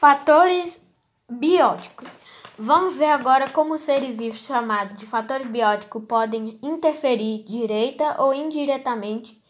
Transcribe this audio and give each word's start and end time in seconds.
Fatores 0.00 0.80
bióticos. 1.28 2.08
Vamos 2.56 2.94
ver 2.94 3.10
agora 3.10 3.50
como 3.50 3.74
os 3.74 3.80
seres 3.80 4.16
vivos 4.16 4.42
chamados 4.42 4.96
de 4.96 5.04
fatores 5.04 5.50
bióticos 5.50 6.04
podem 6.04 6.56
interferir 6.62 7.42
direta 7.42 8.22
ou 8.22 8.32
indiretamente 8.32 9.42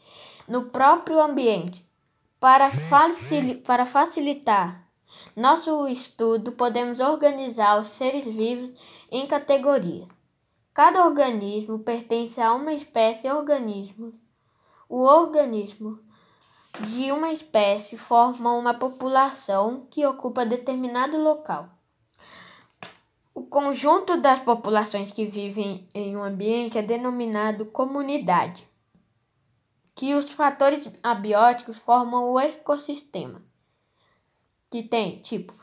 no 0.48 0.70
próprio 0.70 1.20
ambiente. 1.20 1.84
Para, 2.40 2.70
facil 2.70 3.60
para 3.60 3.84
facilitar 3.84 4.88
nosso 5.36 5.86
estudo, 5.86 6.52
podemos 6.52 6.98
organizar 6.98 7.78
os 7.78 7.88
seres 7.88 8.24
vivos 8.24 8.72
em 9.10 9.26
categorias. 9.26 10.08
Cada 10.72 11.04
organismo 11.04 11.80
pertence 11.80 12.40
a 12.40 12.54
uma 12.54 12.72
espécie 12.72 13.30
organismo. 13.30 14.14
O 14.88 15.02
organismo 15.02 15.98
de 16.80 17.10
uma 17.10 17.32
espécie 17.32 17.96
formam 17.96 18.58
uma 18.58 18.74
população 18.74 19.86
que 19.90 20.06
ocupa 20.06 20.46
determinado 20.46 21.16
local. 21.16 21.68
O 23.34 23.42
conjunto 23.42 24.20
das 24.20 24.40
populações 24.40 25.12
que 25.12 25.24
vivem 25.24 25.88
em 25.94 26.16
um 26.16 26.22
ambiente 26.22 26.76
é 26.78 26.82
denominado 26.82 27.66
comunidade, 27.66 28.66
que 29.94 30.14
os 30.14 30.30
fatores 30.30 30.88
abióticos 31.02 31.78
formam 31.78 32.30
o 32.30 32.38
ecossistema, 32.38 33.42
que 34.70 34.82
tem 34.82 35.20
tipo 35.20 35.54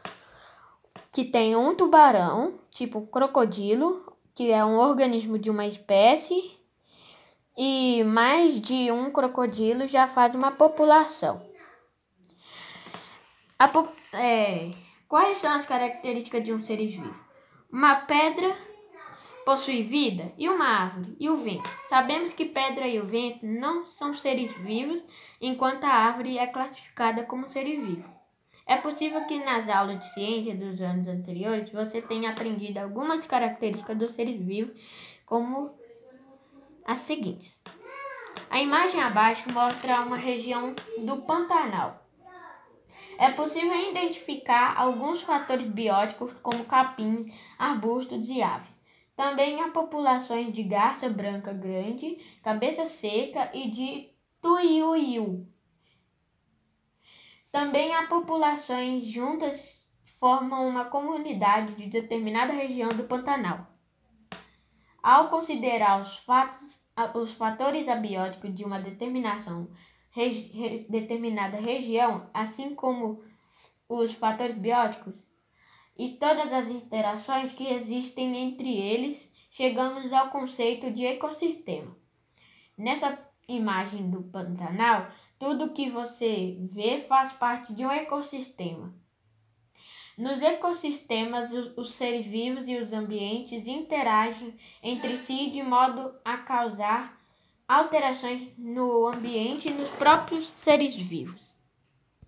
que 1.12 1.24
tem 1.24 1.55
um 1.55 1.74
tubarão, 1.74 2.60
tipo 2.70 3.08
crocodilo, 3.08 4.18
que 4.34 4.52
é 4.52 4.66
um 4.66 4.76
organismo 4.76 5.40
de 5.40 5.49
uma 5.49 5.66
espécie 5.66 6.60
e 7.58 8.04
mais 8.04 8.59
de 8.59 8.91
um 8.91 9.12
crocodilo 9.12 9.88
já 9.88 10.08
faz 10.08 10.36
uma 10.36 10.52
população. 10.52 11.41
A, 13.58 13.70
é, 14.13 14.72
quais 15.08 15.38
são 15.40 15.52
as 15.52 15.66
características 15.66 16.44
de 16.44 16.52
um 16.54 16.63
ser 16.63 16.77
vivo? 16.77 17.16
Uma 17.72 17.96
pedra 17.96 18.55
possui 19.46 19.84
vida 19.84 20.34
e 20.38 20.49
uma 20.49 20.66
árvore 20.66 21.16
e 21.20 21.29
o 21.29 21.38
vento. 21.38 21.70
Sabemos 21.88 22.34
que 22.34 22.46
pedra 22.46 22.88
e 22.88 22.99
o 22.99 23.05
vento 23.05 23.46
não 23.46 23.85
são 23.91 24.16
seres 24.16 24.51
vivos, 24.57 25.01
enquanto 25.40 25.84
a 25.84 25.90
árvore 25.90 26.38
é 26.38 26.48
classificada 26.48 27.24
como 27.24 27.48
ser 27.49 27.63
vivo. 27.63 28.10
É 28.68 28.77
possível 28.77 29.24
que 29.26 29.44
nas 29.46 29.70
aulas 29.70 29.99
de 29.99 30.13
ciência 30.13 30.55
dos 30.55 30.82
anos 30.82 31.07
anteriores 31.07 31.70
você 31.72 32.01
tenha 32.01 32.32
aprendido 32.32 32.79
algumas 32.79 33.24
características 33.26 33.96
dos 33.96 34.16
seres 34.16 34.41
vivos, 34.41 34.76
como 35.26 35.77
as 36.86 37.00
seguintes. 37.00 37.54
A 38.50 38.62
imagem 38.62 39.02
abaixo 39.02 39.52
mostra 39.52 40.02
uma 40.02 40.16
região 40.16 40.76
do 40.98 41.24
Pantanal. 41.24 42.05
É 43.18 43.32
possível 43.32 43.78
identificar 43.90 44.78
alguns 44.78 45.22
fatores 45.22 45.66
bióticos 45.66 46.32
como 46.44 46.63
capins, 46.66 47.34
arbustos 47.58 48.30
e 48.30 48.41
aves. 48.41 48.70
Também 49.16 49.62
há 49.62 49.70
populações 49.72 50.54
de 50.54 50.63
garça 50.63 51.10
branca 51.10 51.52
grande, 51.52 52.18
cabeça 52.44 52.86
seca 52.86 53.50
e 53.54 53.72
de 53.72 54.10
tuiuiu. 54.41 55.48
Também 57.52 57.96
há 57.96 58.06
populações 58.08 59.06
juntas 59.06 59.84
formam 60.20 60.68
uma 60.68 60.86
comunidade 60.86 61.76
de 61.76 61.88
determinada 61.88 62.52
região 62.52 62.90
do 62.90 63.06
Pantanal. 63.06 63.74
Ao 65.06 65.29
considerar 65.29 66.01
os, 66.01 66.17
fatos, 66.17 66.79
os 67.13 67.31
fatores 67.34 67.88
abióticos 67.88 68.56
de 68.56 68.66
uma 68.66 68.79
determinação, 68.79 69.69
re, 70.09 70.88
determinada 70.89 71.57
região, 71.57 72.28
assim 72.34 72.73
como 72.73 73.23
os 73.88 74.13
fatores 74.13 74.57
bióticos 74.57 75.23
e 75.95 76.13
todas 76.13 76.51
as 76.51 76.72
interações 76.72 77.53
que 77.53 77.67
existem 77.67 78.35
entre 78.35 78.75
eles, 78.75 79.31
chegamos 79.51 80.11
ao 80.11 80.31
conceito 80.31 80.89
de 80.89 81.06
ecossistema. 81.06 81.95
Nessa 82.75 83.15
imagem 83.47 84.09
do 84.09 84.23
Pantanal, 84.23 85.11
tudo 85.38 85.71
que 85.71 85.88
você 85.88 86.57
vê 86.71 86.99
faz 86.99 87.31
parte 87.33 87.75
de 87.75 87.85
um 87.85 87.91
ecossistema. 87.91 88.91
Nos 90.17 90.41
ecossistemas, 90.41 91.51
os 91.75 91.91
seres 91.91 92.25
vivos 92.25 92.67
e 92.67 92.77
os 92.77 92.93
ambientes 92.93 93.67
interagem 93.67 94.55
entre 94.81 95.17
si 95.17 95.49
de 95.49 95.61
modo 95.61 96.13
a 96.23 96.37
causar 96.37 97.19
alterações 97.67 98.47
no 98.57 99.07
ambiente 99.07 99.67
e 99.67 99.73
nos 99.73 99.89
próprios 99.97 100.47
seres 100.59 100.95
vivos. 100.95 101.54